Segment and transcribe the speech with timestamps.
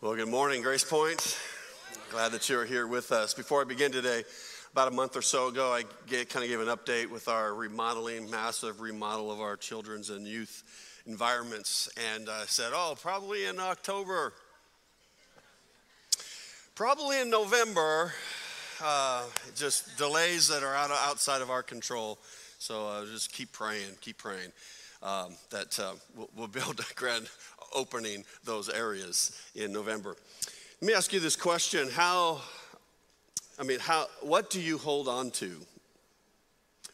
[0.00, 1.36] Well, good morning, Grace Point.
[2.12, 3.34] Glad that you're here with us.
[3.34, 4.22] Before I begin today,
[4.70, 7.52] about a month or so ago, I get, kind of gave an update with our
[7.52, 10.62] remodeling, massive remodel of our children's and youth
[11.04, 11.88] environments.
[12.14, 14.34] And I said, oh, probably in October,
[16.76, 18.12] probably in November,
[18.80, 19.24] uh,
[19.56, 22.20] just delays that are out, outside of our control.
[22.60, 24.52] So uh, just keep praying, keep praying
[25.02, 27.28] um, that uh, we'll, we'll be able to grant
[27.74, 30.16] opening those areas in November.
[30.80, 32.40] Let me ask you this question How,
[33.58, 35.56] I mean, how, what do you hold on to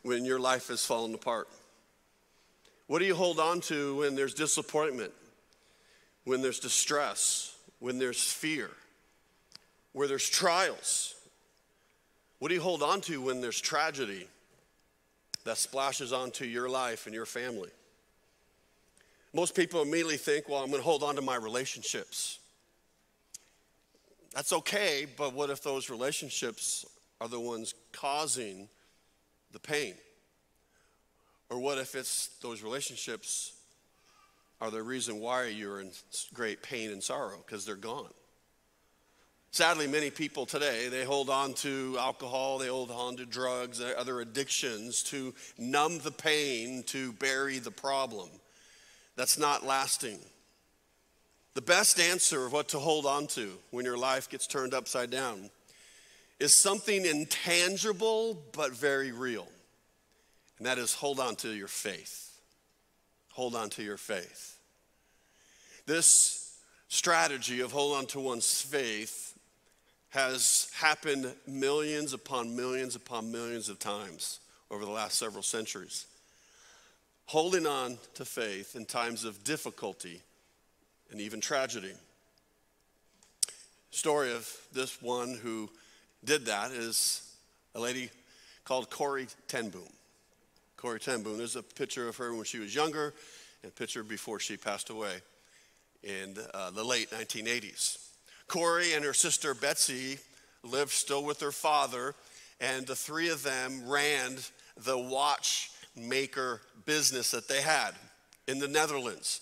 [0.03, 1.49] when your life is falling apart?
[2.87, 5.13] What do you hold on to when there's disappointment,
[6.25, 8.71] when there's distress, when there's fear,
[9.93, 11.15] where there's trials?
[12.39, 14.29] What do you hold on to when there's tragedy
[15.45, 17.71] that splashes onto your life and your family?
[19.35, 22.39] Most people immediately think, well, I'm going to hold on to my relationships.
[24.33, 26.87] That's okay, but what if those relationships
[27.21, 28.69] are the ones causing
[29.53, 29.95] the pain?
[31.51, 33.53] Or what if it's those relationships
[34.61, 35.91] are the reason why you're in
[36.33, 38.11] great pain and sorrow because they're gone?
[39.51, 44.21] Sadly, many people today, they hold on to alcohol, they hold on to drugs, other
[44.21, 48.29] addictions to numb the pain, to bury the problem
[49.17, 50.19] that's not lasting.
[51.55, 55.11] The best answer of what to hold on to when your life gets turned upside
[55.11, 55.51] down
[56.41, 59.47] is something intangible but very real.
[60.59, 62.39] And that is hold on to your faith.
[63.33, 64.59] Hold on to your faith.
[65.87, 69.39] This strategy of hold on to one's faith
[70.11, 76.07] has happened millions upon millions upon millions of times over the last several centuries
[77.27, 80.21] holding on to faith in times of difficulty
[81.11, 81.93] and even tragedy.
[83.91, 85.71] Story of this one who
[86.25, 87.37] did that is
[87.75, 88.11] a lady
[88.65, 89.83] called Corrie ten Boom.
[90.77, 91.39] Corrie ten Boom.
[91.39, 93.15] There's a picture of her when she was younger
[93.63, 95.15] and a picture before she passed away
[96.03, 97.99] in uh, the late 1980s.
[98.49, 100.19] Corrie and her sister Betsy
[100.63, 102.15] lived still with her father,
[102.61, 104.37] and the three of them ran
[104.77, 107.93] the watch maker business that they had
[108.47, 109.41] in the Netherlands.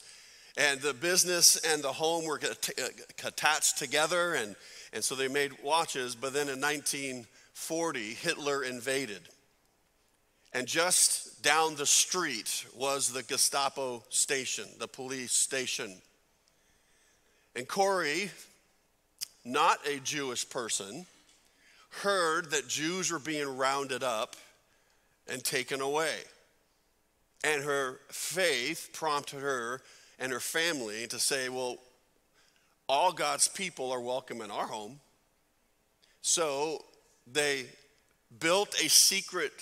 [0.56, 2.84] And the business and the home were uh,
[3.24, 4.54] attached together, and,
[4.92, 6.14] and so they made watches.
[6.14, 9.22] But then in 1940, Hitler invaded.
[10.52, 15.96] And just down the street was the Gestapo station, the police station.
[17.56, 18.30] And Corrie,
[19.44, 21.06] not a Jewish person,
[22.02, 24.36] heard that Jews were being rounded up
[25.28, 26.16] and taken away.
[27.44, 29.80] And her faith prompted her
[30.18, 31.78] and her family to say, well,
[32.88, 35.00] all God's people are welcome in our home.
[36.20, 36.84] So
[37.30, 37.66] they
[38.38, 39.52] built a secret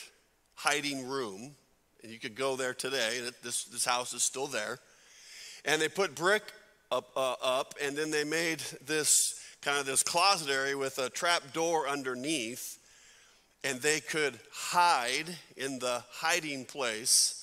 [0.54, 1.52] hiding room,
[2.02, 3.20] and you could go there today.
[3.42, 4.78] This, this house is still there.
[5.64, 6.42] And they put brick
[6.90, 11.08] up, uh, up, and then they made this kind of this closet area with a
[11.08, 12.78] trap door underneath,
[13.64, 17.39] and they could hide in the hiding place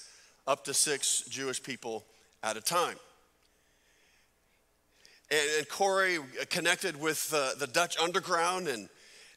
[0.47, 2.05] up to six Jewish people
[2.41, 2.95] at a time.
[5.29, 6.19] And, and Corrie
[6.49, 8.87] connected with uh, the Dutch underground, and,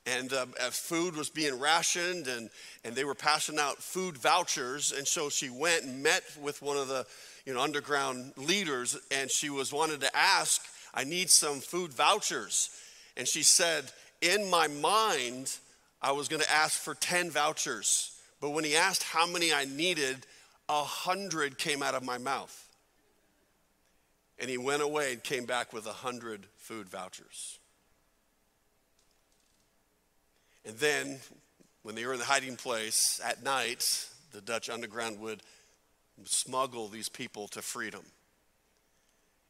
[0.06, 2.48] and uh, food was being rationed, and,
[2.84, 4.92] and they were passing out food vouchers.
[4.92, 7.04] And so she went and met with one of the
[7.44, 10.62] you know, underground leaders, and she was wanted to ask,
[10.94, 12.70] I need some food vouchers.
[13.16, 13.90] And she said,
[14.22, 15.56] In my mind,
[16.00, 18.16] I was going to ask for 10 vouchers.
[18.40, 20.24] But when he asked how many I needed,
[20.70, 22.68] a hundred came out of my mouth.
[24.38, 27.58] And he went away and came back with a hundred food vouchers.
[30.64, 31.18] And then,
[31.82, 35.42] when they were in the hiding place at night, the Dutch underground would
[36.24, 38.02] smuggle these people to freedom.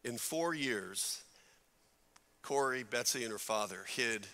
[0.03, 1.23] In four years,
[2.41, 4.27] Corrie, Betsy, and her father hid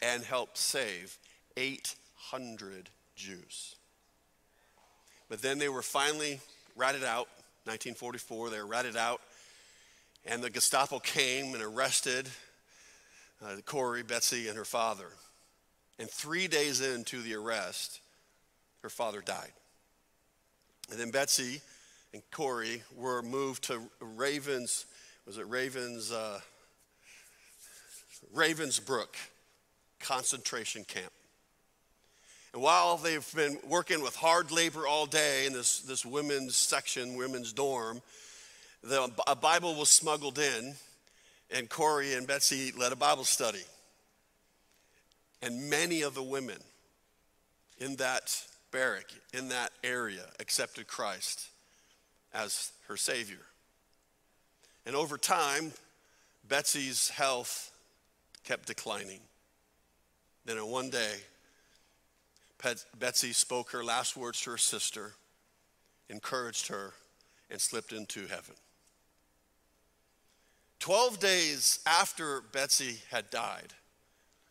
[0.00, 1.18] and helped save
[1.58, 3.76] 800 Jews.
[5.30, 6.40] But then they were finally
[6.76, 7.28] ratted out,
[7.64, 9.22] 1944, they were ratted out,
[10.26, 12.28] and the Gestapo came and arrested
[13.42, 15.06] uh, Corrie, Betsy, and her father.
[15.98, 18.00] And three days into the arrest,
[18.82, 19.52] her father died.
[20.90, 21.60] And then Betsy
[22.12, 24.84] and Corrie were moved to Ravens,
[25.26, 26.40] was it Ravens, uh,
[28.34, 29.14] Ravensbrück
[30.00, 31.12] concentration camp.
[32.52, 37.16] And while they've been working with hard labor all day in this, this women's section,
[37.16, 38.02] women's dorm,
[38.82, 40.74] the, a Bible was smuggled in
[41.50, 43.62] and Corrie and Betsy led a Bible study.
[45.42, 46.58] And many of the women
[47.78, 48.36] in that
[48.72, 51.48] barrack, in that area, accepted Christ
[52.32, 53.40] as her Savior.
[54.86, 55.72] And over time,
[56.48, 57.72] Betsy's health
[58.44, 59.20] kept declining.
[60.44, 61.14] Then, in one day,
[62.98, 65.12] Betsy spoke her last words to her sister,
[66.08, 66.92] encouraged her,
[67.50, 68.54] and slipped into heaven.
[70.78, 73.72] Twelve days after Betsy had died,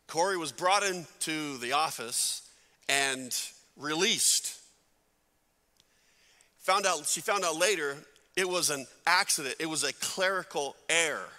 [0.08, 2.50] Corrie was brought into the office
[2.88, 3.36] and
[3.78, 4.60] released.
[6.60, 7.98] Found out, she found out later
[8.36, 11.30] it was an accident, it was a clerical error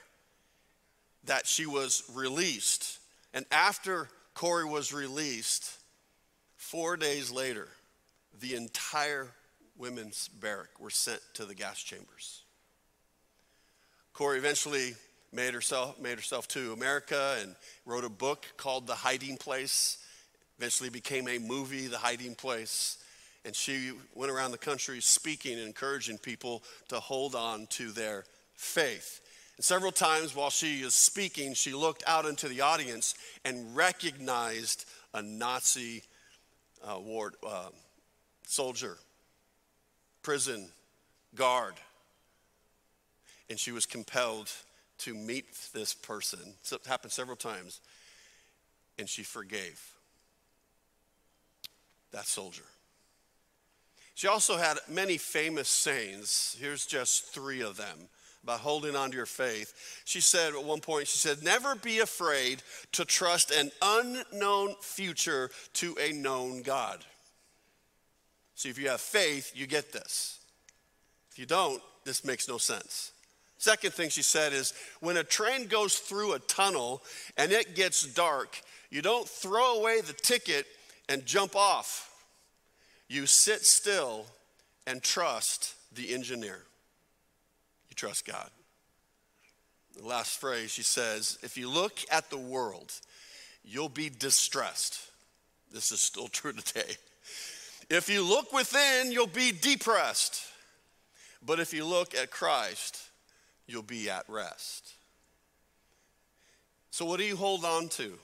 [1.24, 2.98] that she was released.
[3.34, 5.79] And after Corrie was released,
[6.70, 7.66] four days later,
[8.38, 9.26] the entire
[9.76, 12.42] women's barrack were sent to the gas chambers.
[14.12, 14.94] Corrie eventually
[15.32, 17.56] made herself, made herself to America and
[17.86, 19.98] wrote a book called The Hiding Place.
[20.58, 22.98] Eventually became a movie, The Hiding Place.
[23.44, 28.26] And she went around the country speaking and encouraging people to hold on to their
[28.54, 29.20] faith.
[29.56, 34.84] And several times while she is speaking, she looked out into the audience and recognized
[35.12, 36.04] a Nazi
[36.84, 37.68] uh, ward, uh,
[38.46, 38.96] soldier,
[40.22, 40.68] prison
[41.34, 41.74] guard.
[43.48, 44.50] And she was compelled
[44.98, 46.54] to meet this person.
[46.62, 47.80] So it happened several times.
[48.98, 49.80] And she forgave
[52.12, 52.64] that soldier.
[54.14, 56.56] She also had many famous sayings.
[56.60, 58.08] Here's just three of them
[58.42, 60.02] about holding on to your faith.
[60.04, 65.50] She said at one point, she said, Never be afraid to trust an unknown future
[65.74, 67.04] to a known God.
[68.54, 70.38] See, if you have faith, you get this.
[71.30, 73.12] If you don't, this makes no sense.
[73.58, 77.02] Second thing she said is when a train goes through a tunnel
[77.36, 78.60] and it gets dark,
[78.90, 80.66] you don't throw away the ticket
[81.10, 82.10] and jump off.
[83.06, 84.24] You sit still
[84.86, 86.62] and trust the engineer
[88.00, 88.48] trust God.
[89.94, 92.92] The last phrase she says if you look at the world,
[93.62, 95.10] you'll be distressed.
[95.70, 96.94] This is still true today.
[97.90, 100.46] If you look within, you'll be depressed.
[101.44, 102.98] But if you look at Christ,
[103.66, 104.94] you'll be at rest.
[106.90, 108.14] So, what do you hold on to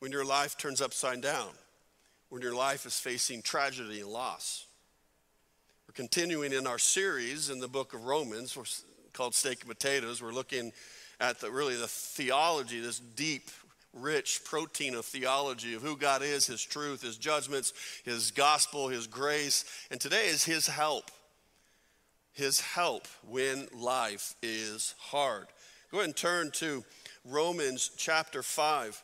[0.00, 1.50] when your life turns upside down?
[2.28, 4.66] When your life is facing tragedy and loss?
[5.96, 8.58] Continuing in our series in the book of Romans
[9.14, 10.22] called Steak and Potatoes.
[10.22, 10.70] We're looking
[11.20, 13.48] at the, really the theology, this deep,
[13.94, 17.72] rich protein of theology of who God is, His truth, His judgments,
[18.04, 19.64] His gospel, His grace.
[19.90, 21.10] And today is His help.
[22.34, 25.46] His help when life is hard.
[25.90, 26.84] Go ahead and turn to
[27.24, 29.02] Romans chapter 5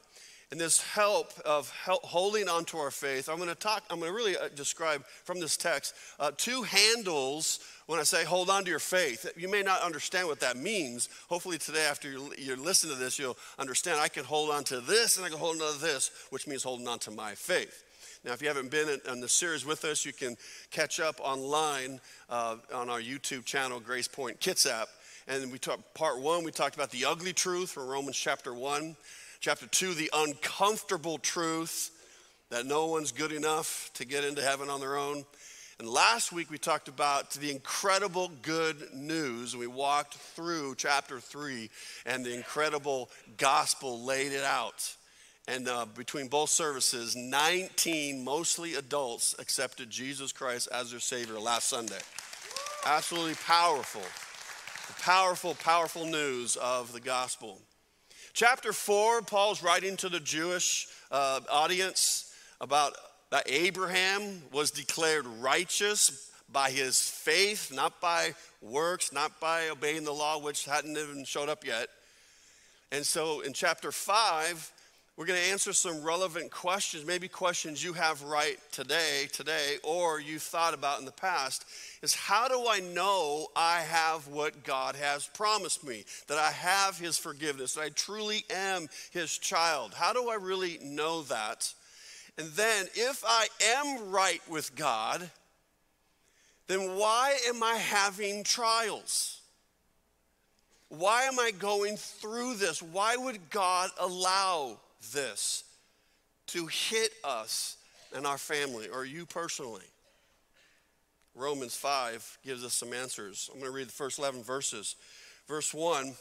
[0.53, 4.11] and this help of help holding onto our faith, I'm going to talk, I'm going
[4.11, 8.63] to really uh, describe from this text uh, two handles when I say hold on
[8.65, 9.33] to your faith.
[9.35, 11.09] You may not understand what that means.
[11.31, 14.81] Hopefully, today, after you, you listen to this, you'll understand I can hold on to
[14.81, 17.83] this and I can hold on to this, which means holding on to my faith.
[18.23, 20.37] Now, if you haven't been in, the series with us, you can
[20.71, 24.85] catch up online uh, on our YouTube channel, Grace Point Kitsap.
[25.29, 28.97] And we talked part one, we talked about the ugly truth from Romans chapter one.
[29.43, 31.91] Chapter 2, the uncomfortable truth
[32.51, 35.25] that no one's good enough to get into heaven on their own.
[35.81, 39.56] And last week we talked about the incredible good news.
[39.56, 41.69] We walked through chapter 3
[42.06, 44.94] and the incredible gospel laid it out.
[45.49, 51.69] And uh, between both services, 19, mostly adults, accepted Jesus Christ as their Savior last
[51.69, 51.99] Sunday.
[52.87, 54.03] Absolutely powerful.
[55.03, 57.58] Powerful, powerful news of the gospel.
[58.34, 62.94] Chapter 4, Paul's writing to the Jewish uh, audience about
[63.31, 70.15] that Abraham was declared righteous by his faith, not by works, not by obeying the
[70.15, 71.89] law, which hadn't even showed up yet.
[72.91, 74.72] And so in chapter 5,
[75.17, 80.19] we're going to answer some relevant questions, maybe questions you have right today, today, or
[80.19, 81.67] you thought about in the past.
[82.01, 86.05] Is how do I know I have what God has promised me?
[86.29, 89.93] That I have His forgiveness, that I truly am His child?
[89.95, 91.75] How do I really know that?
[92.39, 95.31] And then, if I am right with God,
[96.69, 99.43] then why am I having trials?
[100.89, 102.81] Why am I going through this?
[102.81, 104.79] Why would God allow
[105.13, 105.65] this
[106.49, 107.77] to hit us
[108.15, 109.85] and our family or you personally?
[111.35, 113.49] Romans 5 gives us some answers.
[113.53, 114.97] I'm going to read the first 11 verses.
[115.49, 116.13] Verse 1,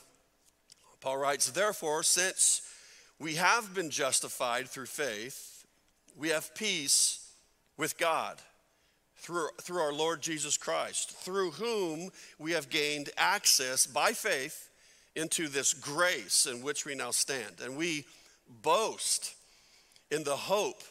[1.02, 2.62] Paul writes, Therefore, since
[3.20, 5.66] we have been justified through faith,
[6.18, 7.30] we have peace
[7.78, 8.38] with God
[9.18, 12.10] through, through our Lord Jesus Christ, through whom
[12.40, 14.70] we have gained access by faith
[15.16, 17.62] into this grace in which we now stand.
[17.64, 18.06] And we
[18.62, 19.36] boast
[20.10, 20.84] in the hope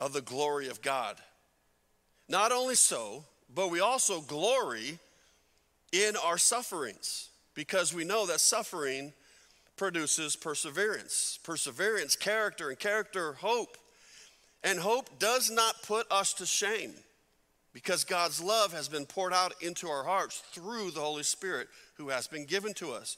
[0.00, 1.16] of the glory of God.
[2.28, 3.24] Not only so,
[3.54, 4.98] but we also glory
[5.92, 9.12] in our sufferings because we know that suffering
[9.76, 11.38] produces perseverance.
[11.42, 13.78] Perseverance, character, and character, hope.
[14.62, 16.92] And hope does not put us to shame
[17.72, 22.08] because God's love has been poured out into our hearts through the Holy Spirit who
[22.08, 23.16] has been given to us.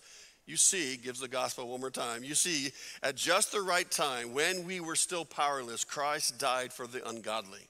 [0.51, 2.25] You see, gives the gospel one more time.
[2.25, 2.73] You see,
[3.05, 7.69] at just the right time, when we were still powerless, Christ died for the ungodly.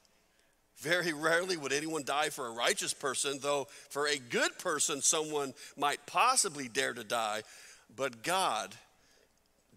[0.78, 5.52] Very rarely would anyone die for a righteous person, though for a good person, someone
[5.76, 7.42] might possibly dare to die.
[7.94, 8.74] But God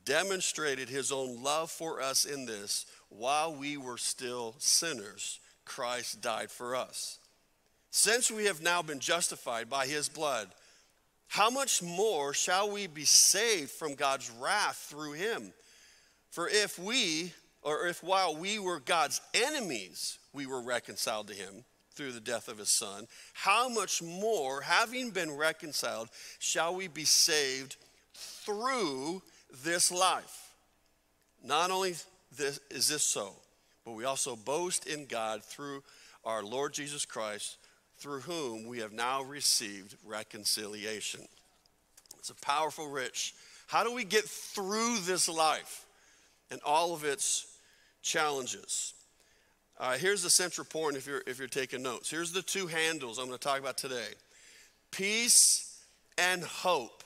[0.06, 6.52] demonstrated his own love for us in this while we were still sinners, Christ died
[6.52, 7.20] for us.
[7.92, 10.48] Since we have now been justified by his blood,
[11.34, 15.52] how much more shall we be saved from God's wrath through him?
[16.30, 21.66] For if we, or if while we were God's enemies, we were reconciled to him
[21.96, 27.04] through the death of his son, how much more, having been reconciled, shall we be
[27.04, 27.78] saved
[28.14, 29.24] through
[29.64, 30.54] this life?
[31.44, 31.96] Not only
[32.38, 33.34] this, is this so,
[33.84, 35.82] but we also boast in God through
[36.24, 37.58] our Lord Jesus Christ,
[38.04, 41.22] through whom we have now received reconciliation.
[42.20, 43.34] It's a powerful, rich.
[43.66, 45.86] How do we get through this life
[46.52, 47.48] and all of its
[48.02, 48.94] challenges?
[49.80, 52.10] Uh, here's the central point if you're, if you're taking notes.
[52.10, 54.10] Here's the two handles I'm going to talk about today
[54.92, 55.82] peace
[56.18, 57.06] and hope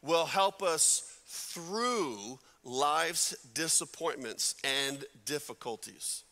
[0.00, 6.22] will help us through life's disappointments and difficulties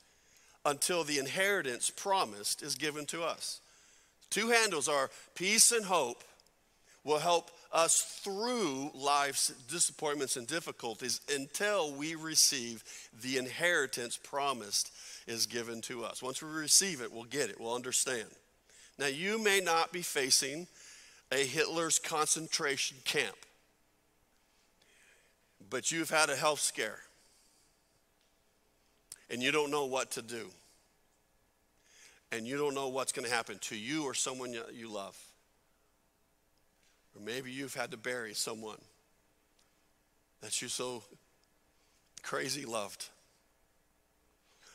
[0.65, 3.61] until the inheritance promised is given to us.
[4.31, 6.25] Two handles are peace and hope
[7.05, 12.83] will help us through life's disappointments and difficulties until we receive
[13.23, 14.91] the inheritance promised
[15.27, 16.23] is given to us.
[16.23, 18.27] Once we receive it, we'll get it, we'll understand.
[18.99, 20.67] Now, you may not be facing
[21.31, 23.37] a Hitler's concentration camp,
[25.69, 27.01] but you've had a health scare
[29.31, 30.51] and you don't know what to do.
[32.33, 35.17] And you don't know what's going to happen to you or someone you love.
[37.15, 38.81] Or maybe you've had to bury someone
[40.41, 41.03] that you so
[42.23, 43.07] crazy loved.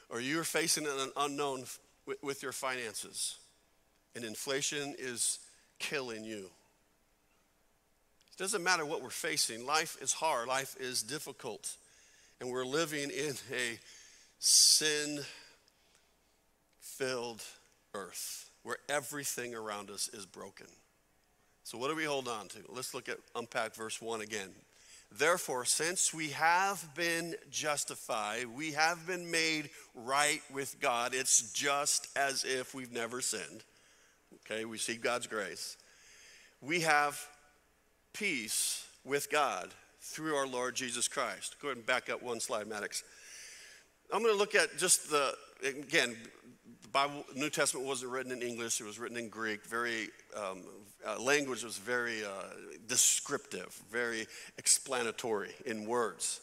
[0.09, 1.65] Or you're facing an unknown
[2.23, 3.37] with, your finances,
[4.15, 5.39] and inflation is
[5.77, 6.49] killing you.
[8.31, 11.75] It doesn't matter what we're facing, life is hard, life is difficult,
[12.39, 13.77] and we're living in a
[14.39, 15.19] sin
[16.79, 17.43] filled
[17.93, 20.67] earth where everything around us is broken.
[21.63, 22.59] So, what do we hold on to?
[22.69, 24.49] Let's look at unpack verse 1 again.
[25.11, 31.13] Therefore, since we have been justified, we have been made right with God.
[31.13, 33.63] It's just as if we've never sinned.
[34.45, 35.77] Okay, we see God's grace.
[36.61, 37.19] We have
[38.13, 39.69] peace with God
[40.01, 41.55] through our Lord Jesus Christ.
[41.61, 43.03] Go ahead and back up one slide, Maddox.
[44.11, 46.17] I'm going to look at just the, again,
[46.81, 49.63] the Bible, New Testament wasn't written in English, it was written in Greek.
[49.65, 50.63] Very, um,
[51.07, 52.29] uh, language was very uh,
[52.87, 54.25] descriptive, very
[54.57, 56.41] explanatory in words.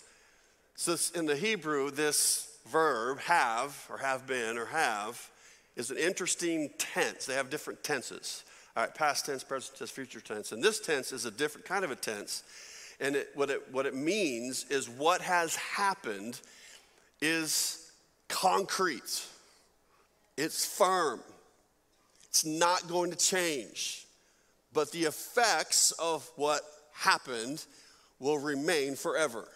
[0.76, 5.28] So in the Hebrew, this verb, have, or have been, or have,
[5.74, 7.26] is an interesting tense.
[7.26, 8.44] They have different tenses.
[8.76, 10.52] All right, past tense, present tense, future tense.
[10.52, 12.44] And this tense is a different kind of a tense.
[13.00, 16.40] And it, what, it, what it means is what has happened
[17.20, 17.90] is
[18.28, 19.24] concrete.
[20.36, 21.20] It's firm.
[22.28, 24.06] It's not going to change.
[24.72, 27.64] But the effects of what happened
[28.18, 29.48] will remain forever.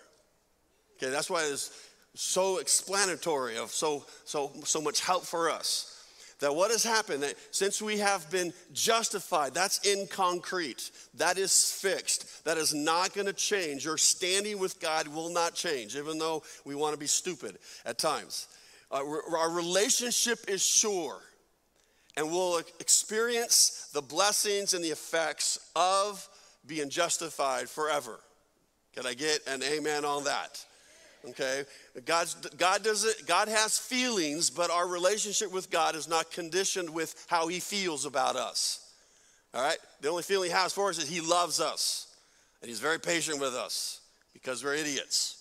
[0.96, 5.99] Okay, that's why it's so explanatory of so so so much help for us.
[6.40, 11.70] That what has happened, that since we have been justified, that's in concrete, that is
[11.70, 13.84] fixed, that is not gonna change.
[13.84, 18.48] Your standing with God will not change, even though we wanna be stupid at times.
[18.90, 19.04] Uh,
[19.36, 21.20] our relationship is sure,
[22.16, 26.26] and we'll experience the blessings and the effects of
[26.66, 28.18] being justified forever.
[28.94, 30.64] Can I get an amen on that?
[31.28, 31.64] Okay,
[32.06, 33.26] God's, God does it.
[33.26, 38.06] God has feelings, but our relationship with God is not conditioned with how He feels
[38.06, 38.90] about us.
[39.52, 42.06] All right, the only feeling He has for us is He loves us,
[42.62, 44.00] And he's very patient with us
[44.32, 45.40] because we're idiots.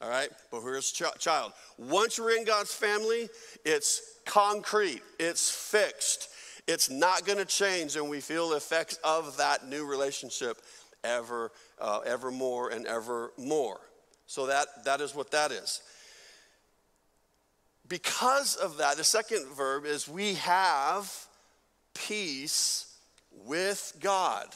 [0.00, 0.28] All right?
[0.50, 1.52] But we're his ch- child.
[1.78, 3.28] Once we're in God's family,
[3.64, 6.28] it's concrete, it's fixed,
[6.66, 10.58] it's not going to change, and we feel the effects of that new relationship
[11.04, 13.80] ever, uh, ever more and ever more.
[14.26, 15.80] So that, that is what that is.
[17.88, 21.12] Because of that, the second verb is we have
[21.94, 22.92] peace
[23.44, 24.46] with God.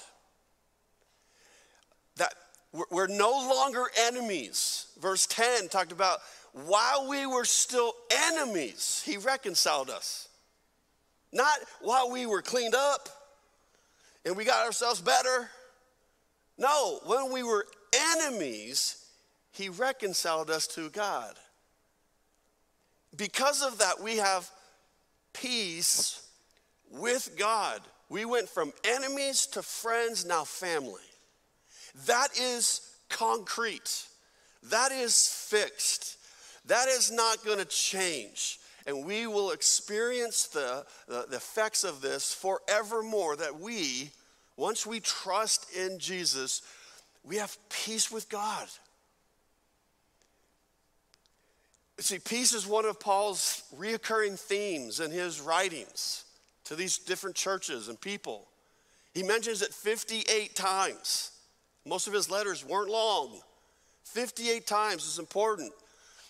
[2.16, 2.34] That
[2.90, 4.86] we're no longer enemies.
[5.00, 6.18] Verse 10 talked about
[6.52, 7.94] while we were still
[8.28, 10.28] enemies, he reconciled us.
[11.32, 13.08] Not while we were cleaned up
[14.24, 15.48] and we got ourselves better.
[16.58, 17.66] No, when we were
[18.16, 19.00] enemies,
[19.52, 21.35] he reconciled us to God.
[23.16, 24.49] Because of that, we have
[25.33, 26.26] peace
[26.90, 27.80] with God.
[28.09, 31.02] We went from enemies to friends, now family.
[32.07, 34.07] That is concrete.
[34.64, 36.19] That is fixed.
[36.66, 38.59] That is not going to change.
[38.87, 43.37] And we will experience the, the, the, effects of this forevermore.
[43.37, 44.11] That we,
[44.57, 46.62] once we trust in Jesus,
[47.23, 48.69] we have peace with God.
[52.00, 56.25] See, peace is one of Paul's reoccurring themes in his writings
[56.64, 58.49] to these different churches and people.
[59.12, 61.33] He mentions it 58 times.
[61.85, 63.40] Most of his letters weren't long.
[64.04, 65.73] 58 times is important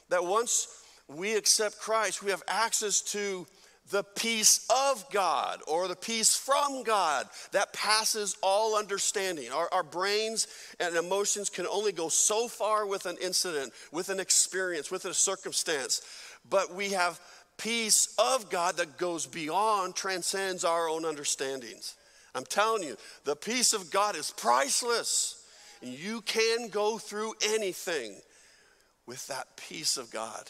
[0.09, 3.47] that once we accept Christ, we have access to
[3.90, 9.50] the peace of God or the peace from God that passes all understanding.
[9.52, 10.47] Our, our, brains
[10.78, 15.14] and emotions can only go so far with an incident, with an experience, with a
[15.14, 16.02] circumstance,
[16.49, 17.20] but we have
[17.59, 21.97] peace of God that goes beyond, transcends our own understandings.
[22.35, 25.44] I'm telling you, the peace of God is priceless.
[25.82, 28.17] You can go through anything
[29.06, 30.45] with that peace of God.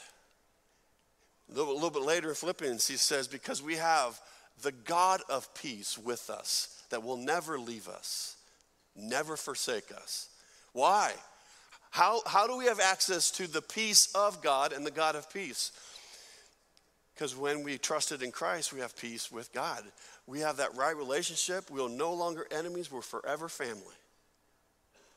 [1.50, 4.20] A little, little bit later in Philippians, he says, Because we have
[4.62, 8.36] the God of peace with us that will never leave us,
[8.94, 10.28] never forsake us.
[10.72, 11.12] Why?
[11.90, 15.32] How, how do we have access to the peace of God and the God of
[15.32, 15.72] peace?
[17.14, 19.82] Because when we trusted in Christ, we have peace with God.
[20.26, 21.70] We have that right relationship.
[21.70, 23.82] We are no longer enemies, we're forever family.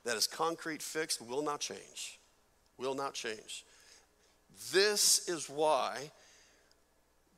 [0.04, 2.19] That is concrete, fixed, will not change.
[2.78, 3.63] Will not change.
[4.72, 6.12] This is why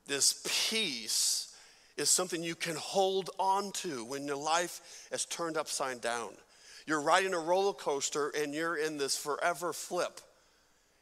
[0.06, 1.54] this peace
[1.96, 6.30] is something you can hold on to when your life is turned upside down.
[6.86, 10.20] You're riding a roller coaster and you're in this forever flip.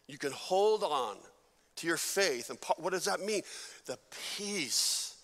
[0.06, 1.16] You can hold on
[1.76, 2.50] to your faith.
[2.50, 3.42] And what does that mean?
[3.86, 3.98] The
[4.36, 5.16] peace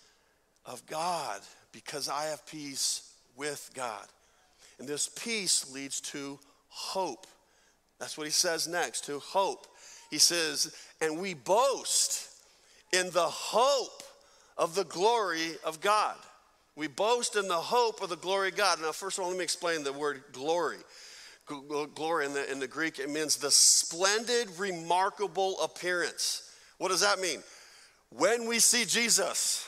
[0.65, 1.41] of God,
[1.71, 4.05] because I have peace with God.
[4.77, 6.37] And this peace leads to
[6.69, 7.27] hope.
[7.99, 9.67] That's what he says next to hope.
[10.09, 12.30] He says, and we boast
[12.91, 14.03] in the hope
[14.57, 16.15] of the glory of God.
[16.75, 18.81] We boast in the hope of the glory of God.
[18.81, 20.77] Now, first of all, let me explain the word glory.
[21.95, 26.53] Glory in the, in the Greek, it means the splendid, remarkable appearance.
[26.77, 27.41] What does that mean?
[28.09, 29.67] When we see Jesus,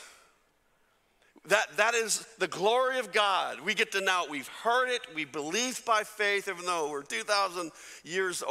[1.46, 3.60] that, that is the glory of God.
[3.60, 7.70] We get to now, we've heard it, we believe by faith, even though we're 2,000
[8.02, 8.42] years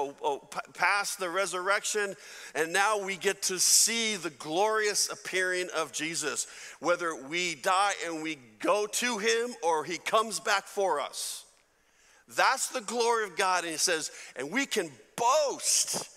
[0.73, 2.15] past the resurrection,
[2.53, 6.45] and now we get to see the glorious appearing of Jesus,
[6.79, 11.45] whether we die and we go to him or he comes back for us.
[12.35, 16.09] That's the glory of God, and he says, and we can boast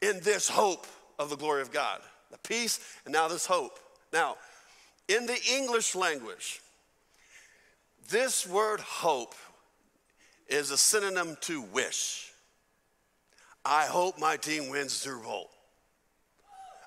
[0.00, 0.86] in this hope
[1.18, 2.00] of the glory of God
[2.30, 3.78] the peace, and now this hope.
[4.12, 4.36] Now,
[5.08, 6.60] in the English language,
[8.08, 9.34] this word hope
[10.48, 12.32] is a synonym to wish.
[13.64, 15.50] I hope my team wins Super Bowl.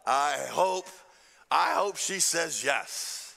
[0.06, 0.88] I hope,
[1.52, 3.36] I hope she says yes.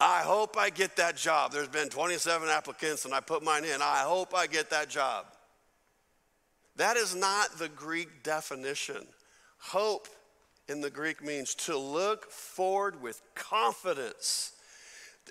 [0.00, 1.52] I hope I get that job.
[1.52, 3.80] There's been 27 applicants and I put mine in.
[3.80, 5.26] I hope I get that job.
[6.76, 9.06] That is not the Greek definition.
[9.58, 10.08] Hope
[10.68, 14.52] in the Greek means to look forward with confidence.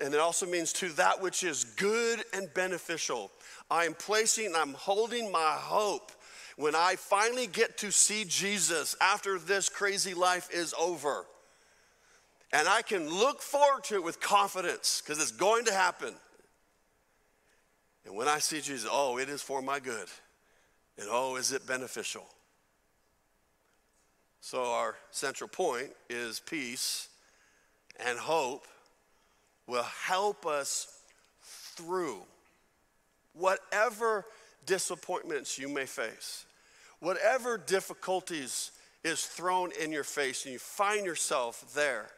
[0.02, 3.32] And it also means to that which is good and beneficial.
[3.70, 6.12] I am placing, I'm holding my hope
[6.58, 11.26] when I finally get to see Jesus after this crazy life is over.
[12.54, 16.14] And I can look forward to it with confidence because it's going to happen.
[18.06, 20.08] And when I see Jesus, oh, it is for my good.
[20.98, 22.26] And oh, is it beneficial?
[24.46, 27.08] So, our central point is peace
[28.00, 28.68] and hope
[29.66, 31.00] will help us
[31.42, 32.22] through
[33.34, 34.24] whatever
[34.68, 36.46] disappointments you may face,
[37.00, 38.70] whatever difficulties
[39.04, 42.12] is thrown in your face and you find yourself there,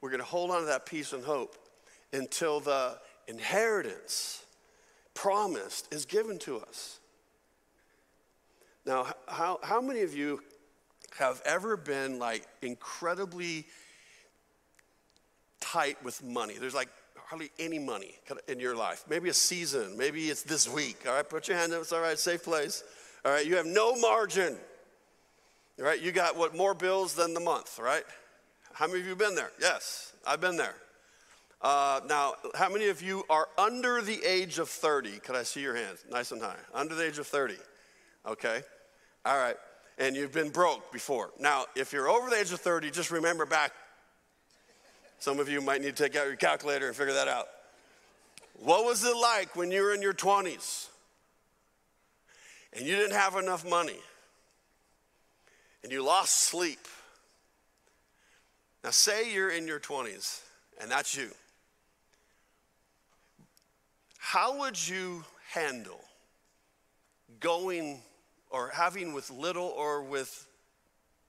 [0.00, 1.56] we're going to hold on to that peace and hope
[2.14, 2.96] until the
[3.28, 4.46] inheritance
[5.12, 7.00] promised is given to us.
[8.86, 10.40] Now, how, how many of you
[11.18, 13.66] have ever been like incredibly
[15.60, 16.54] tight with money?
[16.58, 18.14] There's like hardly any money
[18.48, 19.04] in your life.
[19.08, 21.04] Maybe a season, maybe it's this week.
[21.06, 21.82] All right, put your hand up.
[21.82, 22.82] It's all right, safe place.
[23.24, 24.56] All right, you have no margin.
[25.78, 28.04] All right, you got what more bills than the month, right?
[28.72, 29.50] How many of you been there?
[29.60, 30.74] Yes, I've been there.
[31.62, 35.18] Uh, now, how many of you are under the age of 30?
[35.18, 36.04] Could I see your hands?
[36.10, 36.56] Nice and high.
[36.72, 37.56] Under the age of 30.
[38.26, 38.62] Okay.
[39.26, 39.56] All right.
[40.00, 41.30] And you've been broke before.
[41.38, 43.70] Now, if you're over the age of 30, just remember back.
[45.18, 47.46] Some of you might need to take out your calculator and figure that out.
[48.54, 50.88] What was it like when you were in your 20s
[52.72, 54.00] and you didn't have enough money
[55.82, 56.88] and you lost sleep?
[58.82, 60.40] Now, say you're in your 20s
[60.80, 61.28] and that's you.
[64.18, 66.00] How would you handle
[67.40, 68.00] going
[68.50, 70.46] or having with little or with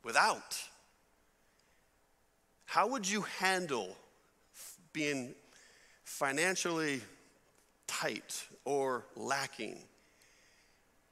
[0.04, 0.62] without?
[2.66, 3.96] How would you handle
[4.94, 5.36] being
[6.04, 7.02] financially
[7.88, 9.78] tight or lacking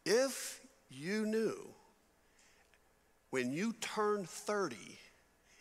[0.06, 1.58] if you knew
[3.30, 4.76] when you turn 30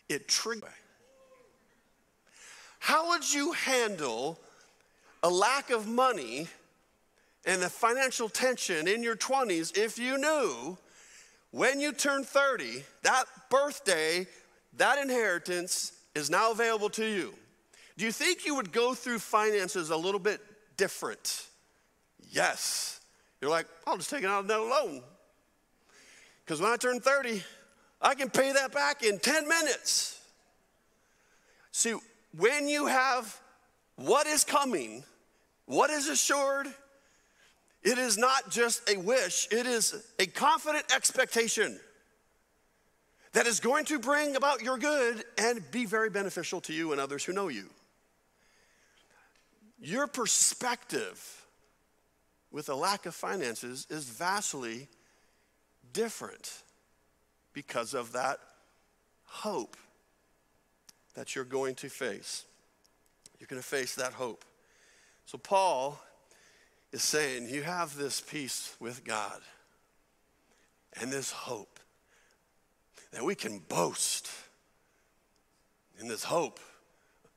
[0.07, 0.69] it triggered
[2.79, 4.39] how would you handle
[5.23, 6.47] a lack of money
[7.45, 10.77] and the financial tension in your 20s if you knew
[11.51, 14.27] when you turn 30, that birthday,
[14.77, 17.33] that inheritance is now available to you?
[17.97, 20.41] Do you think you would go through finances a little bit
[20.77, 21.47] different?
[22.29, 23.01] Yes.
[23.41, 25.01] You're like, I'll just take it out of that loan.
[26.45, 27.43] Because when I turn 30,
[28.01, 30.21] I can pay that back in 10 minutes.
[31.71, 31.95] See,
[32.37, 33.39] when you have
[33.95, 35.03] what is coming,
[35.65, 36.67] what is assured,
[37.83, 41.79] it is not just a wish, it is a confident expectation
[43.33, 46.99] that is going to bring about your good and be very beneficial to you and
[46.99, 47.69] others who know you.
[49.79, 51.45] Your perspective
[52.51, 54.87] with a lack of finances is vastly
[55.93, 56.63] different
[57.53, 58.39] because of that
[59.25, 59.77] hope
[61.13, 62.45] that you're going to face.
[63.39, 64.43] You're going to face that hope.
[65.25, 66.01] So, Paul
[66.91, 69.41] is saying, You have this peace with God
[70.99, 71.79] and this hope
[73.11, 74.29] that we can boast
[75.99, 76.59] in this hope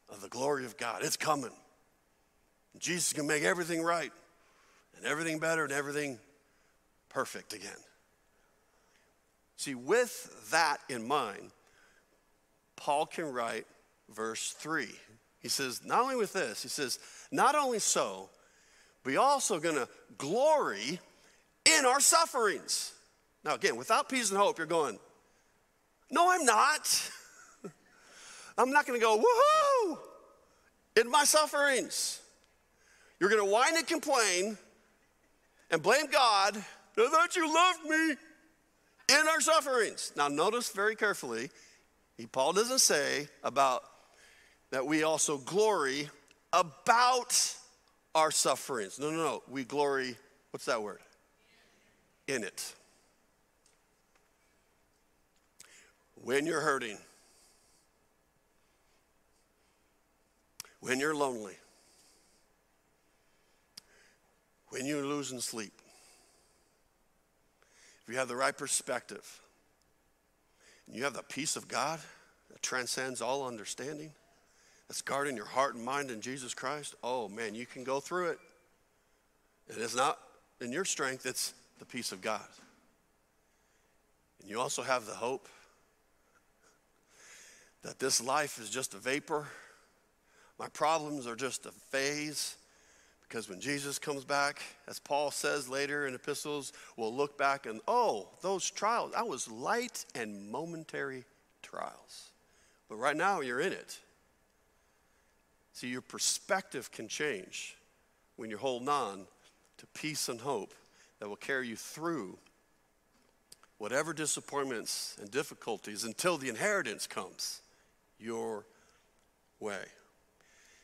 [0.08, 1.02] of the glory of God.
[1.02, 1.50] It's coming.
[2.78, 4.12] Jesus can make everything right
[4.96, 6.18] and everything better and everything
[7.08, 7.70] perfect again.
[9.56, 11.50] See, with that in mind,
[12.76, 13.66] Paul can write
[14.10, 14.88] verse 3.
[15.38, 16.98] He says, not only with this, he says,
[17.30, 18.28] not only so,
[19.04, 19.88] we also going to
[20.18, 21.00] glory
[21.64, 22.92] in our sufferings.
[23.44, 24.98] Now, again, without peace and hope, you're going,
[26.10, 27.10] no, I'm not.
[28.58, 29.98] I'm not going to go, woohoo,
[31.00, 32.20] in my sufferings.
[33.18, 34.58] You're going to whine and complain
[35.70, 36.62] and blame God
[36.96, 38.16] that you loved me
[39.08, 40.12] in our sufferings.
[40.16, 41.50] Now, notice very carefully,
[42.16, 43.82] he, Paul doesn't say about
[44.70, 46.08] that we also glory
[46.52, 47.56] about
[48.14, 48.98] our sufferings.
[48.98, 49.42] No, no, no.
[49.48, 50.16] We glory,
[50.50, 50.98] what's that word?
[52.28, 52.74] In it.
[56.22, 56.98] When you're hurting,
[60.80, 61.56] when you're lonely,
[64.68, 65.72] when you're losing sleep,
[68.02, 69.40] if you have the right perspective,
[70.86, 72.00] and you have the peace of God
[72.50, 74.12] that transcends all understanding,
[74.92, 78.28] that's guarding your heart and mind in Jesus Christ, oh man, you can go through
[78.28, 78.38] it.
[79.66, 80.18] It is not
[80.60, 82.46] in your strength, it's the peace of God.
[84.38, 85.48] And you also have the hope
[87.82, 89.46] that this life is just a vapor.
[90.58, 92.56] My problems are just a phase.
[93.26, 97.80] Because when Jesus comes back, as Paul says later in epistles, we'll look back and,
[97.88, 101.24] oh, those trials, that was light and momentary
[101.62, 102.28] trials.
[102.90, 103.98] But right now, you're in it.
[105.72, 107.76] See, your perspective can change
[108.36, 109.26] when you're holding on
[109.78, 110.74] to peace and hope
[111.18, 112.36] that will carry you through
[113.78, 117.62] whatever disappointments and difficulties until the inheritance comes
[118.18, 118.64] your
[119.58, 119.82] way.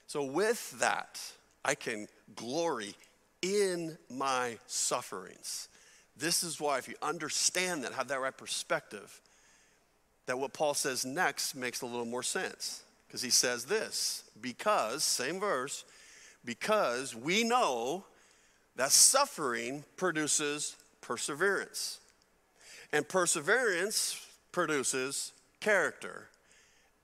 [0.07, 1.21] So, with that,
[1.65, 2.95] I can glory
[3.43, 5.69] in my sufferings.
[6.17, 9.21] This is why, if you understand that, have that right perspective,
[10.27, 12.83] that what Paul says next makes a little more sense.
[13.09, 15.85] Because he says this because, same verse,
[16.45, 18.05] because we know
[18.77, 21.99] that suffering produces perseverance.
[22.93, 26.29] And perseverance produces character.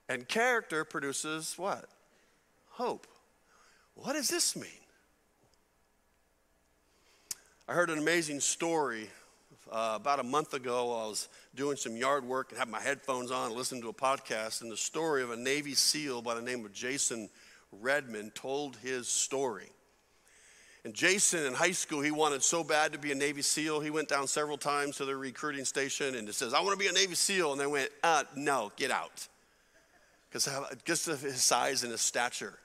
[0.07, 1.85] And character produces what?
[2.69, 3.07] Hope.
[3.95, 4.69] What does this mean?
[7.67, 9.09] I heard an amazing story
[9.71, 10.93] uh, about a month ago.
[10.93, 14.61] I was doing some yard work and had my headphones on, listening to a podcast,
[14.61, 17.29] and the story of a Navy SEAL by the name of Jason
[17.71, 19.69] Redman told his story.
[20.83, 23.79] And Jason in high school, he wanted so bad to be a Navy SEAL.
[23.79, 26.83] He went down several times to the recruiting station and it says, I want to
[26.83, 27.53] be a Navy SEAL.
[27.53, 29.27] And they went, uh, no, get out.
[30.29, 30.47] Because
[30.83, 32.59] just of his size and his stature.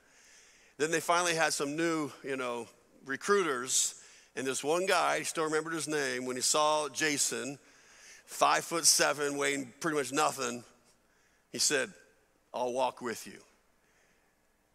[0.77, 2.67] Then they finally had some new, you know,
[3.05, 3.95] recruiters.
[4.35, 7.59] And this one guy, he still remembered his name, when he saw Jason,
[8.25, 10.63] five foot seven, weighing pretty much nothing,
[11.51, 11.91] he said,
[12.53, 13.39] I'll walk with you.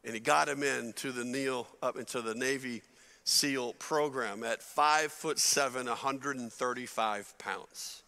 [0.04, 2.82] And he got him into the Neil, up into the Navy
[3.24, 8.02] SEAL program at five foot seven, 135 pounds.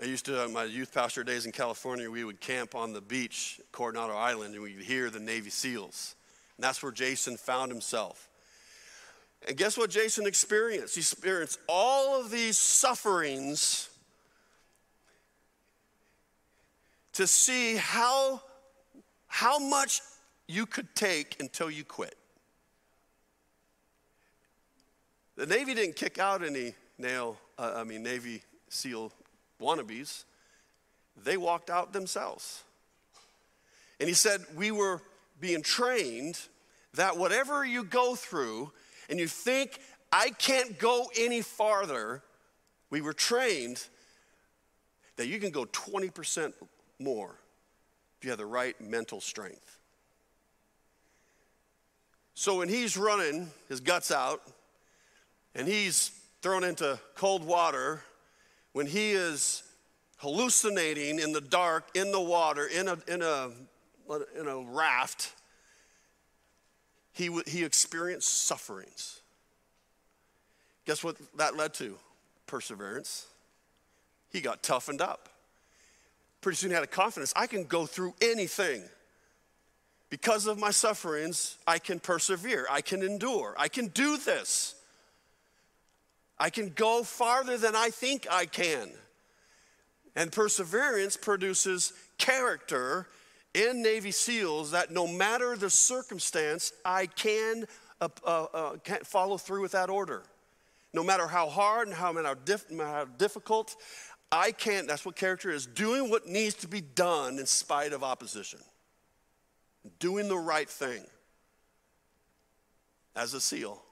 [0.00, 3.60] I used to, my youth pastor days in California, we would camp on the beach,
[3.72, 6.14] Coronado Island, and we'd hear the Navy SEALs.
[6.56, 8.28] And that's where Jason found himself.
[9.46, 10.94] And guess what Jason experienced?
[10.94, 13.90] He experienced all of these sufferings
[17.14, 18.40] to see how,
[19.26, 20.00] how much
[20.46, 22.16] you could take until you quit.
[25.36, 29.12] The Navy didn't kick out any nail, uh, I mean, Navy SEAL
[29.60, 30.24] wannabes.
[31.24, 32.62] They walked out themselves.
[33.98, 35.00] And he said, We were
[35.40, 36.38] being trained
[36.94, 38.72] that whatever you go through
[39.12, 39.78] and you think,
[40.10, 42.22] I can't go any farther,
[42.88, 43.86] we were trained
[45.16, 46.54] that you can go 20%
[46.98, 47.36] more
[48.16, 49.78] if you have the right mental strength.
[52.32, 54.40] So when he's running his guts out
[55.54, 58.00] and he's thrown into cold water,
[58.72, 59.62] when he is
[60.16, 63.50] hallucinating in the dark, in the water, in a, in a,
[64.40, 65.34] in a raft,
[67.12, 69.20] he, he experienced sufferings.
[70.86, 71.96] Guess what that led to?
[72.46, 73.26] Perseverance.
[74.30, 75.28] He got toughened up.
[76.40, 78.82] Pretty soon had a confidence I can go through anything.
[80.10, 84.74] Because of my sufferings, I can persevere, I can endure, I can do this.
[86.38, 88.90] I can go farther than I think I can.
[90.16, 93.06] And perseverance produces character
[93.54, 97.66] in Navy SEALs that no matter the circumstance, I can,
[98.00, 100.22] uh, uh, uh, can follow through with that order.
[100.94, 103.76] No matter how hard and how, how, diff- how difficult,
[104.30, 104.86] I can't.
[104.86, 108.60] That's what character is doing what needs to be done in spite of opposition,
[109.98, 111.04] doing the right thing
[113.14, 113.82] as a SEAL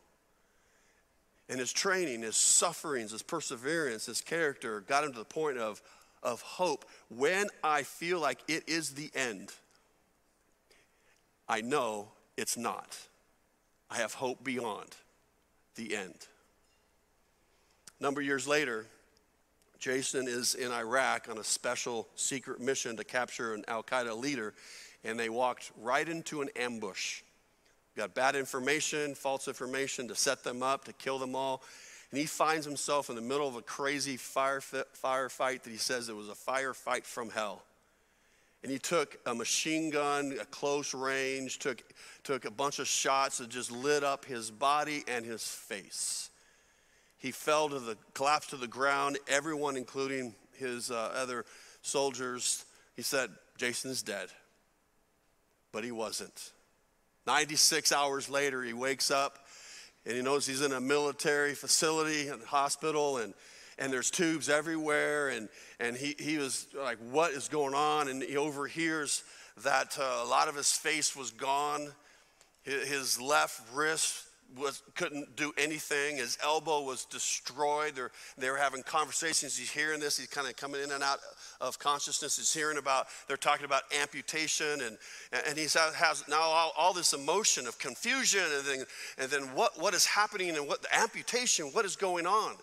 [1.51, 5.83] and his training, his sufferings, his perseverance, his character got him to the point of,
[6.23, 6.85] of hope.
[7.09, 9.53] When I feel like it is the end,
[11.49, 12.99] I know it's not.
[13.91, 14.95] I have hope beyond
[15.75, 16.27] the end.
[17.99, 18.87] A number of years later,
[19.79, 24.55] Jason is in Iraq on a special secret mission to capture an Al Qaeda leader,
[25.05, 27.23] and they walked right into an ambush
[28.01, 31.63] got bad information, false information to set them up, to kill them all.
[32.11, 36.09] And he finds himself in the middle of a crazy fire firefight that he says
[36.09, 37.63] it was a firefight from hell.
[38.63, 41.83] And he took a machine gun, a close range, took,
[42.25, 46.31] took a bunch of shots that just lit up his body and his face.
[47.17, 51.47] He fell to the, collapsed to the ground, everyone, including his uh, other
[51.81, 52.65] soldiers.
[52.97, 54.29] He said, Jason's dead.
[55.73, 56.53] But he wasn't.
[57.27, 59.39] 96 hours later, he wakes up
[60.07, 63.35] and he knows he's in a military facility and hospital and,
[63.79, 65.29] and there's tubes everywhere.
[65.29, 68.09] And, and he, he was like, What is going on?
[68.09, 69.23] And he overhears
[69.65, 71.89] that uh, a lot of his face was gone.
[72.63, 74.25] His left wrist
[74.59, 76.17] was, couldn't do anything.
[76.17, 77.95] His elbow was destroyed.
[77.95, 79.57] They're, they were having conversations.
[79.57, 80.19] He's hearing this.
[80.19, 81.19] He's kind of coming in and out
[81.61, 82.37] of consciousness.
[82.37, 84.81] He's hearing about, they're talking about amputation.
[84.83, 84.99] And,
[85.47, 88.43] and he has now all, all, this emotion of confusion.
[88.57, 88.85] And then,
[89.19, 92.55] and then what, what is happening and what the amputation, what is going on?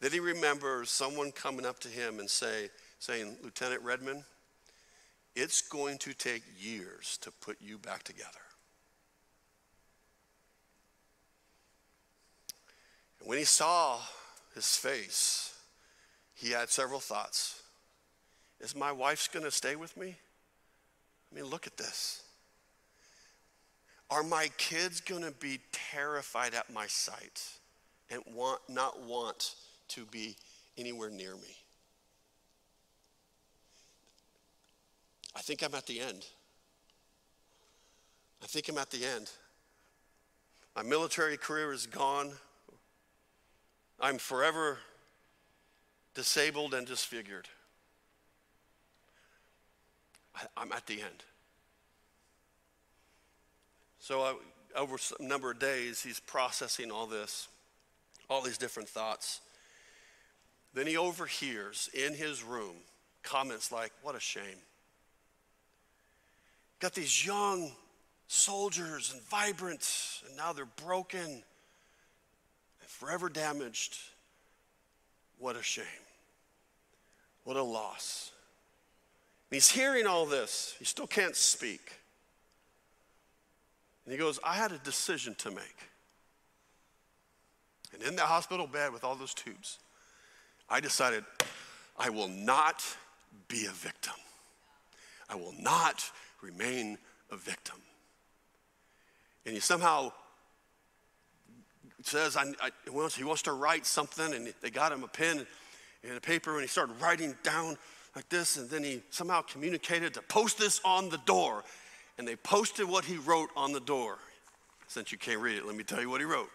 [0.00, 4.24] Then he remembers someone coming up to him and say, saying, Lieutenant Redman,
[5.34, 8.38] it's going to take years to put you back together.
[13.28, 14.00] When he saw
[14.54, 15.54] his face,
[16.32, 17.60] he had several thoughts.
[18.58, 20.16] Is my wife's going to stay with me?
[21.30, 22.22] I mean, look at this.
[24.08, 27.46] Are my kids going to be terrified at my sight
[28.08, 29.56] and want, not want
[29.88, 30.34] to be
[30.78, 31.54] anywhere near me?
[35.36, 36.24] I think I'm at the end.
[38.42, 39.30] I think I'm at the end.
[40.74, 42.32] My military career is gone.
[44.00, 44.78] I'm forever
[46.14, 47.48] disabled and disfigured.
[50.56, 51.24] I, am at the end.
[53.98, 54.34] So, I,
[54.76, 57.48] over a number of days, he's processing all this,
[58.30, 59.40] all these different thoughts.
[60.74, 62.76] Then he overhears in his room
[63.22, 64.62] comments like, What a shame.
[66.78, 67.72] Got these young
[68.28, 69.88] soldiers and vibrant,
[70.26, 71.42] and now they're broken
[72.98, 73.96] forever damaged.
[75.38, 75.84] What a shame.
[77.44, 78.32] What a loss.
[79.50, 80.74] And he's hearing all this.
[80.78, 81.92] He still can't speak.
[84.04, 85.76] And he goes, I had a decision to make.
[87.94, 89.78] And in the hospital bed with all those tubes,
[90.68, 91.24] I decided
[91.96, 92.84] I will not
[93.46, 94.14] be a victim.
[95.30, 96.10] I will not
[96.42, 96.98] remain
[97.30, 97.76] a victim.
[99.46, 100.12] And he somehow
[102.06, 105.46] says, I, I, he wants to write something, and they got him a pen
[106.04, 107.76] and a paper, and he started writing down
[108.14, 111.64] like this, and then he somehow communicated to post this on the door.
[112.18, 114.18] And they posted what he wrote on the door.
[114.88, 116.50] Since you can't read it, let me tell you what he wrote.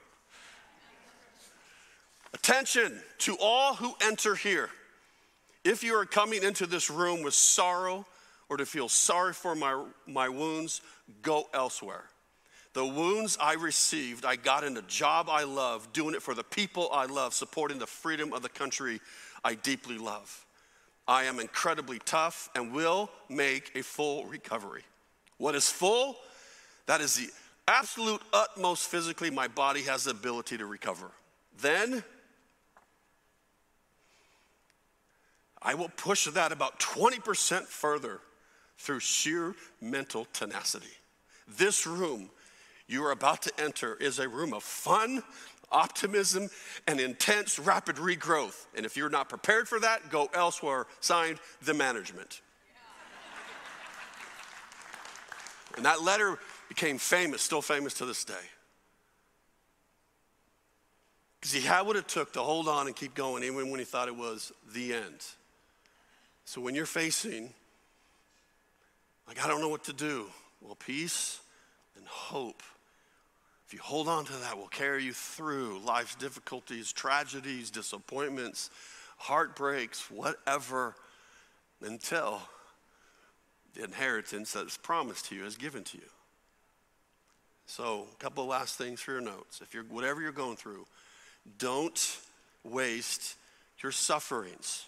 [2.34, 4.70] Attention to all who enter here.
[5.64, 8.06] If you are coming into this room with sorrow
[8.50, 10.82] or to feel sorry for my, my wounds,
[11.22, 12.06] go elsewhere.
[12.74, 16.44] The wounds I received, I got in a job I love, doing it for the
[16.44, 19.00] people I love, supporting the freedom of the country
[19.44, 20.46] I deeply love.
[21.08, 24.84] I am incredibly tough and will make a full recovery.
[25.38, 26.16] What is full?
[26.88, 27.30] That is the
[27.68, 31.12] absolute utmost physically my body has the ability to recover.
[31.62, 32.04] Then
[35.62, 38.20] I will push that about 20% further
[38.78, 40.88] through sheer mental tenacity.
[41.48, 42.30] This room
[42.94, 45.24] you are about to enter is a room of fun,
[45.72, 46.50] optimism,
[46.88, 48.68] and intense, rapid regrowth.
[48.76, 50.86] And if you're not prepared for that, go elsewhere.
[51.02, 52.42] Signed, the management.
[55.76, 56.38] and that letter
[56.70, 58.34] became famous, still famous to this day.
[61.40, 63.86] Because he had what it took to hold on and keep going, even when he
[63.86, 65.26] thought it was the end.
[66.46, 67.50] So when you're facing,
[69.28, 70.28] like, I don't know what to do,
[70.62, 71.42] well, peace
[71.98, 72.64] and hope
[73.74, 78.70] you hold on to that, will carry you through life's difficulties, tragedies, disappointments,
[79.18, 80.96] heartbreaks, whatever,
[81.82, 82.42] until
[83.74, 86.04] the inheritance that is promised to you is given to you.
[87.66, 89.62] So, a couple of last things for your notes.
[89.62, 90.86] If you're whatever you're going through,
[91.58, 92.20] don't
[92.64, 93.36] waste
[93.82, 94.86] your sufferings.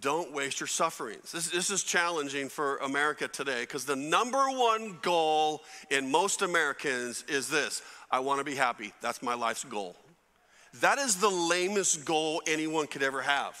[0.00, 1.32] Don't waste your sufferings.
[1.32, 7.24] This, this is challenging for America today because the number one goal in most Americans
[7.28, 8.92] is this I want to be happy.
[9.00, 9.96] That's my life's goal.
[10.80, 13.56] That is the lamest goal anyone could ever have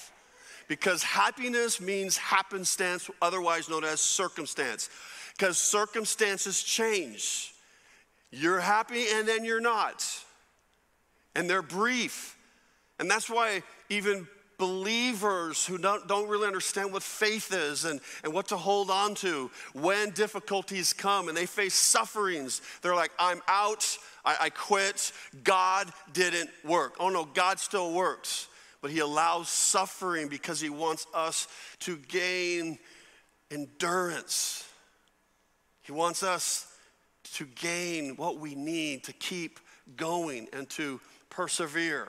[0.68, 4.88] because happiness means happenstance, otherwise known as circumstance,
[5.36, 7.52] because circumstances change.
[8.30, 10.04] You're happy and then you're not,
[11.34, 12.36] and they're brief.
[12.98, 14.26] And that's why even
[14.58, 19.14] believers who don't, don't really understand what faith is and, and what to hold on
[19.16, 22.62] to when difficulties come and they face sufferings.
[22.82, 25.12] They're like, I'm out, I, I quit,
[25.42, 26.96] God didn't work.
[27.00, 28.48] Oh no, God still works,
[28.80, 31.48] but He allows suffering because He wants us
[31.80, 32.78] to gain
[33.50, 34.68] endurance.
[35.82, 36.66] He wants us
[37.34, 39.60] to gain what we need to keep
[39.96, 41.00] going and to
[41.30, 42.08] persevere.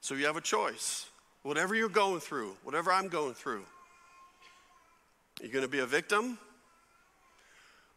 [0.00, 1.06] So you have a choice.
[1.42, 3.64] Whatever you're going through, whatever I'm going through,
[5.40, 6.38] you're going to be a victim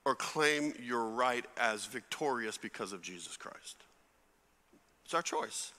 [0.06, 3.78] or claim your right as victorious because of Jesus Christ.
[5.06, 5.72] It's our choice.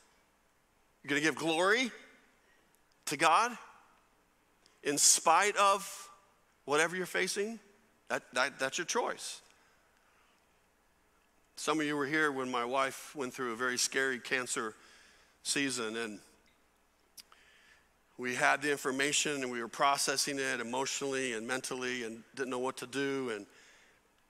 [1.03, 1.91] You're going to give glory
[3.07, 3.57] to God
[4.83, 6.11] in spite of
[6.65, 7.59] whatever you're facing.
[8.09, 9.41] That, that, that's your choice.
[11.57, 14.75] Some of you were here when my wife went through a very scary cancer
[15.45, 15.97] season.
[15.97, 16.19] And
[18.19, 22.59] we had the information and we were processing it emotionally and mentally and didn't know
[22.59, 23.31] what to do.
[23.35, 23.47] And,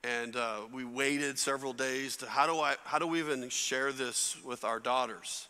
[0.04, 3.90] and uh, we waited several days to how do I how do we even share
[3.90, 5.48] this with our daughters?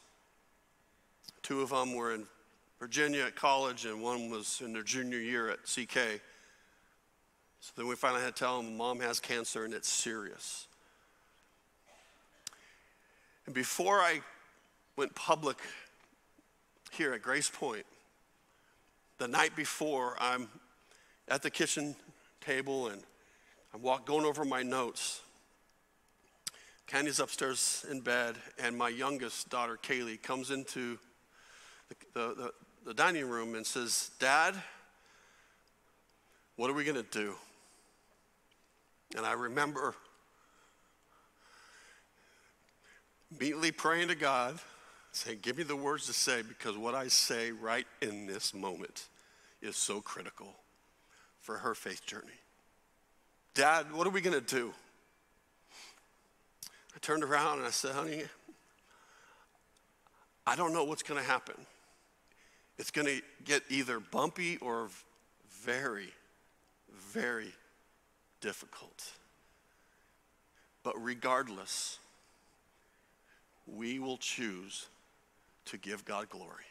[1.43, 2.27] Two of them were in
[2.79, 6.21] Virginia at college, and one was in their junior year at CK.
[7.61, 10.67] So then we finally had to tell them, Mom has cancer and it's serious.
[13.47, 14.21] And before I
[14.97, 15.59] went public
[16.93, 17.85] here at Grace Point,
[19.19, 20.49] the night before, I'm
[21.29, 21.97] at the kitchen
[22.41, 23.03] table and
[23.73, 25.21] I'm walk, going over my notes.
[26.87, 30.99] Candy's upstairs in bed, and my youngest daughter, Kaylee, comes into
[31.89, 32.53] the, the, the,
[32.87, 34.55] the dining room and says, Dad,
[36.57, 37.35] what are we going to do?
[39.17, 39.95] And I remember
[43.33, 44.59] immediately praying to God,
[45.15, 49.09] saying, Give me the words to say because what I say right in this moment
[49.62, 50.55] is so critical
[51.41, 52.41] for her faith journey.
[53.55, 54.73] Dad, what are we going to do?
[56.95, 58.25] I turned around and I said, Honey,
[60.47, 61.55] I don't know what's going to happen.
[62.79, 64.89] It's going to get either bumpy or
[65.49, 66.12] very,
[66.93, 67.53] very
[68.41, 69.12] difficult.
[70.83, 71.99] But regardless,
[73.67, 74.87] we will choose
[75.67, 76.65] to give God glory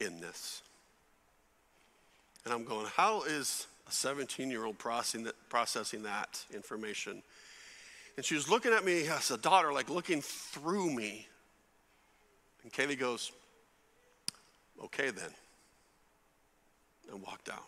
[0.00, 0.62] in this.
[2.44, 7.22] And I'm going, how is a 17 year old processing that information?
[8.16, 11.28] And she was looking at me as a daughter, like looking through me.
[12.62, 13.32] And Kaylee goes,
[14.84, 15.30] okay then,
[17.10, 17.64] and walked out.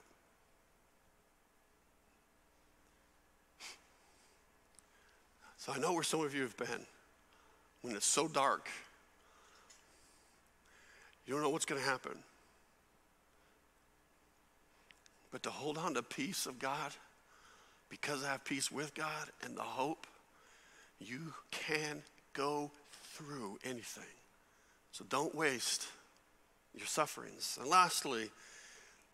[5.57, 6.85] So I know where some of you have been
[7.81, 8.69] when it's so dark.
[11.27, 12.13] You don't know what's going to happen.
[15.31, 16.93] But to hold on to peace of God,
[17.89, 20.07] because I have peace with God and the hope,
[20.99, 22.03] you can
[22.33, 22.71] go
[23.15, 24.05] through anything.
[24.93, 25.87] So don't waste
[26.75, 27.59] your sufferings.
[27.61, 28.31] And lastly,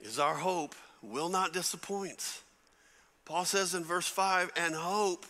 [0.01, 2.43] is our hope will not disappoint.
[3.25, 5.27] Paul says in verse 5 and hope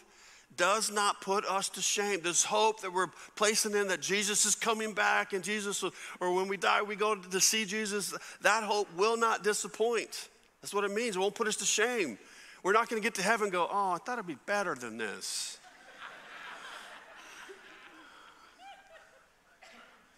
[0.57, 2.20] does not put us to shame.
[2.22, 5.82] This hope that we're placing in that Jesus is coming back and Jesus,
[6.20, 10.28] or when we die, we go to see Jesus, that hope will not disappoint.
[10.61, 11.16] That's what it means.
[11.16, 12.18] It won't put us to shame.
[12.62, 14.74] We're not going to get to heaven and go, oh, I thought it'd be better
[14.74, 15.59] than this.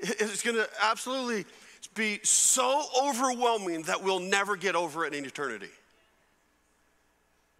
[0.02, 1.44] it's going to absolutely
[1.94, 5.68] be so overwhelming that we'll never get over it in eternity.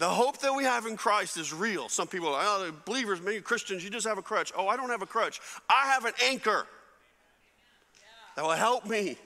[0.02, 1.88] The hope that we have in Christ is real.
[1.88, 4.52] Some people are like, oh, believers, many Christians, you just have a crutch.
[4.58, 5.40] Oh, I don't have a crutch.
[5.70, 6.66] I have an anchor
[8.34, 9.16] that will help me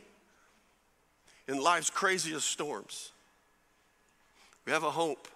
[1.48, 3.12] in life's craziest storms.
[4.66, 5.28] We have a hope,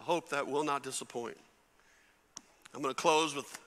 [0.00, 1.38] a hope that will not disappoint.
[2.74, 3.58] I'm going to close with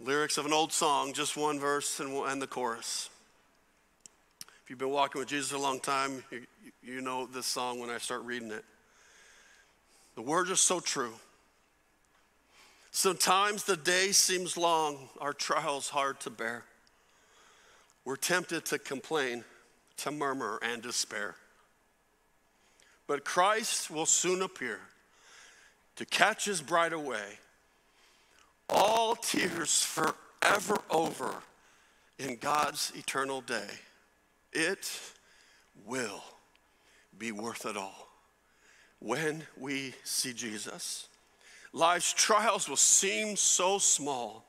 [0.00, 3.10] lyrics of an old song, just one verse and, the chorus.
[4.64, 6.42] If you've been walking with Jesus a long time, you,
[6.82, 8.64] you know this song when I start reading it.
[10.14, 11.14] The words are so true.
[12.90, 16.62] Sometimes the day seems long, our trials hard to bear.
[18.04, 19.44] We're tempted to complain,
[19.98, 21.34] to murmur, and despair.
[23.06, 24.78] But Christ will soon appear
[25.96, 27.38] to catch his bride away.
[28.68, 31.34] All tears forever over
[32.18, 33.68] in God's eternal day.
[34.52, 34.88] It
[35.84, 36.22] will
[37.18, 38.03] be worth it all
[38.98, 41.08] when we see Jesus.
[41.72, 44.44] Life's trials will seem so small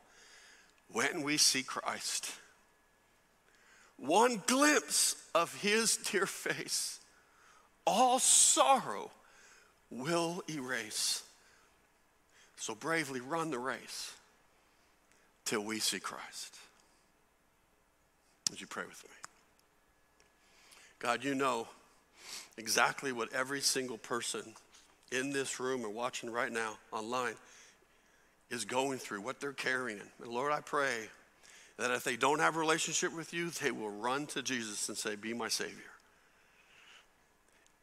[0.91, 2.31] when we see Christ.
[3.97, 6.99] One glimpse of his dear face,
[7.85, 9.11] all sorrow
[9.89, 11.23] will erase.
[12.57, 14.13] So bravely run the race
[15.45, 16.55] till we see Christ.
[18.49, 19.15] Would you pray with me?
[20.99, 21.67] God, you know
[22.57, 24.53] exactly what every single person
[25.11, 27.35] in this room or watching right now online
[28.49, 30.01] is going through, what they're carrying.
[30.21, 31.07] And Lord, I pray
[31.77, 34.97] that if they don't have a relationship with you, they will run to Jesus and
[34.97, 35.91] say, Be my Savior.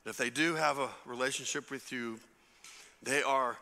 [0.05, 2.19] If they do have a relationship with you,
[3.03, 3.57] they are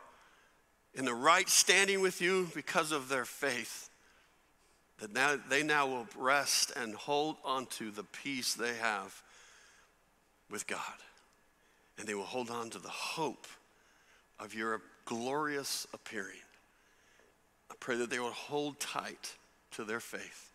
[0.94, 3.88] in the right standing with you because of their faith.
[5.00, 9.22] That now they now will rest and hold onto the peace they have
[10.50, 10.80] with God.
[11.98, 13.46] And they will hold on to the hope
[14.38, 16.40] of your glorious appearing.
[17.70, 19.36] I pray that they will hold tight
[19.72, 20.50] to their faith.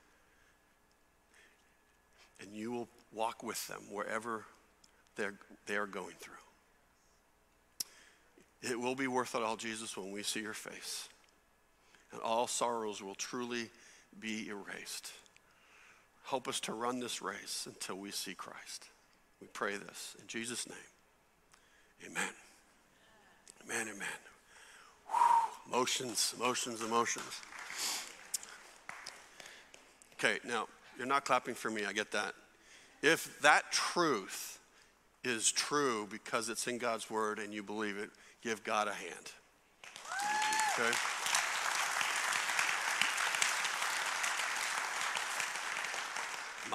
[2.41, 4.45] And you will walk with them wherever
[5.15, 5.35] they're,
[5.67, 6.33] they are going through.
[8.61, 11.07] It will be worth it all, Jesus, when we see your face.
[12.11, 13.69] And all sorrows will truly
[14.19, 15.11] be erased.
[16.23, 18.87] Help us to run this race until we see Christ.
[19.45, 22.09] We pray this in Jesus' name.
[22.09, 22.33] Amen.
[23.63, 24.07] Amen, amen.
[25.07, 25.71] Whew.
[25.71, 27.41] Emotions, emotions, emotions.
[30.13, 30.65] Okay, now,
[30.97, 32.33] you're not clapping for me, I get that.
[33.03, 34.57] If that truth
[35.23, 38.09] is true because it's in God's word and you believe it,
[38.41, 39.31] give God a hand.
[40.73, 40.97] Okay?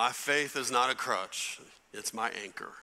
[0.00, 1.60] My faith is not a crutch,
[1.92, 2.72] it's my anchor.